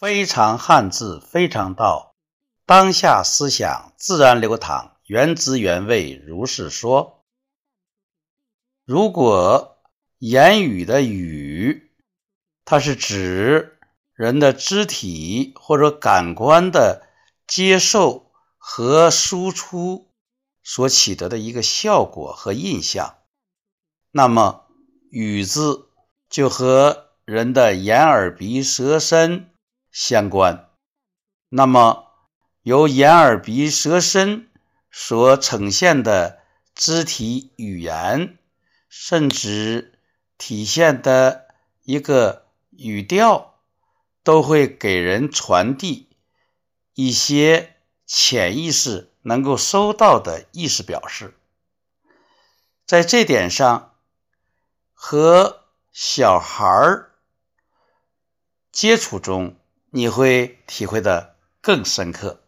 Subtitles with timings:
[0.00, 2.14] 非常汉字，非常道。
[2.64, 7.22] 当下思想自然流淌，原汁原味，如是说。
[8.86, 9.76] 如果
[10.16, 11.92] 言语的语，
[12.64, 13.78] 它是指
[14.14, 17.06] 人的肢体或者感官的
[17.46, 20.10] 接受和输出
[20.62, 23.18] 所取得的一个效果和印象，
[24.10, 24.64] 那么
[25.10, 25.90] 语字
[26.30, 29.48] 就和人的眼、耳、鼻、舌、身。
[29.90, 30.70] 相关，
[31.48, 32.06] 那么
[32.62, 34.48] 由眼、耳、鼻、舌、身
[34.90, 36.40] 所呈现的
[36.74, 38.38] 肢体语言，
[38.88, 39.98] 甚至
[40.38, 41.48] 体现的
[41.82, 43.58] 一个语调，
[44.22, 46.08] 都会给人传递
[46.94, 47.76] 一些
[48.06, 51.34] 潜意识能够收到的意识表示。
[52.86, 53.94] 在这点上，
[54.94, 57.12] 和小孩儿
[58.70, 59.56] 接触中。
[59.92, 62.40] 你会体会的更深刻。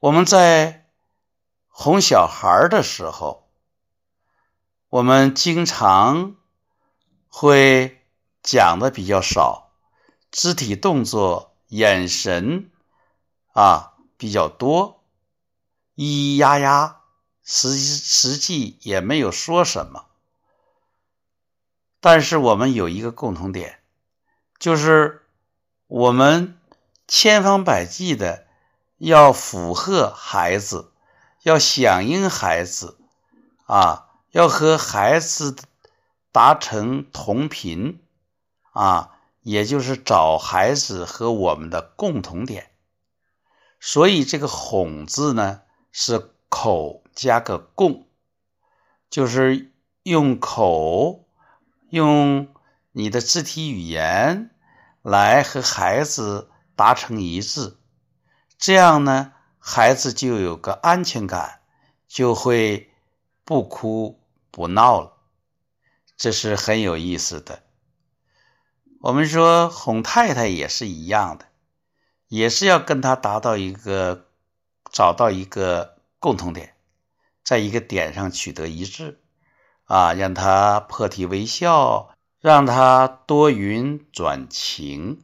[0.00, 0.84] 我们在
[1.68, 3.48] 哄小孩的时候，
[4.88, 6.34] 我们经常
[7.28, 8.02] 会
[8.42, 9.70] 讲的比较少，
[10.32, 12.70] 肢体动作、眼神
[13.52, 15.04] 啊比较多，
[15.94, 17.00] 咿咿呀呀，
[17.44, 20.06] 实实际也没有说什么。
[22.00, 23.80] 但是我们有一个共同点，
[24.58, 25.22] 就是。
[25.88, 26.58] 我们
[27.06, 28.46] 千方百计的
[28.98, 30.90] 要符合孩子，
[31.44, 32.98] 要响应孩子，
[33.66, 35.54] 啊，要和孩子
[36.32, 38.00] 达成同频，
[38.72, 42.72] 啊，也就是找孩子和我们的共同点。
[43.78, 45.60] 所以这个“哄”字呢，
[45.92, 48.08] 是口加个共，
[49.08, 51.28] 就是用口，
[51.90, 52.48] 用
[52.90, 54.50] 你的肢体语言。
[55.08, 57.76] 来和孩子达成一致，
[58.58, 61.60] 这样呢，孩子就有个安全感，
[62.08, 62.90] 就会
[63.44, 64.20] 不哭
[64.50, 65.12] 不闹了。
[66.16, 67.62] 这是很有意思的。
[69.00, 71.46] 我们说哄太太也是一样的，
[72.26, 74.26] 也是要跟他达到一个
[74.90, 76.74] 找到一个共同点，
[77.44, 79.20] 在一个点上取得一致，
[79.84, 82.15] 啊，让他破涕为笑。
[82.46, 85.20] 让他多云转晴，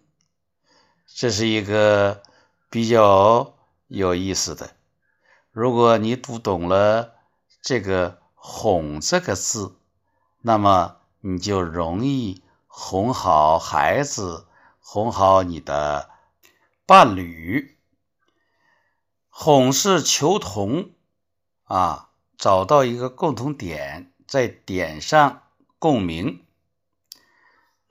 [1.06, 2.20] 这是一个
[2.68, 3.54] 比较
[3.86, 4.74] 有意思的。
[5.52, 7.14] 如果你读懂了
[7.60, 9.76] 这个“哄”这个字，
[10.40, 14.48] 那么你就容易哄好孩子，
[14.80, 16.10] 哄好你的
[16.86, 17.78] 伴侣。
[19.28, 20.90] 哄是求同
[21.62, 25.42] 啊，找到一个共同点，在点上
[25.78, 26.44] 共鸣。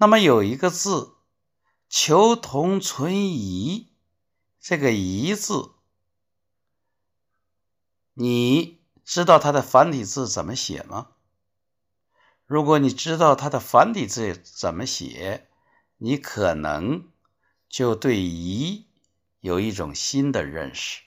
[0.01, 1.13] 那么有一个字
[1.87, 3.93] “求同存异”，
[4.59, 5.73] 这个“异”字，
[8.15, 11.09] 你知道它的繁体字怎么写吗？
[12.47, 15.47] 如果你知道它的繁体字怎么写，
[15.97, 17.07] 你可能
[17.69, 18.87] 就对“疑”
[19.39, 21.03] 有一种新的认识。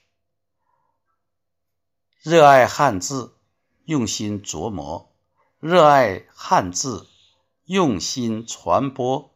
[2.21, 3.35] 热爱汉字，
[3.83, 5.11] 用心琢磨；
[5.59, 7.09] 热爱汉字。
[7.65, 9.34] 用心传播。